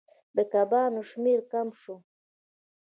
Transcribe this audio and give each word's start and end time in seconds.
د 0.35 0.37
کبانو 0.51 1.01
شمیر 1.09 1.39
کم 1.51 1.67
شو. 1.81 1.95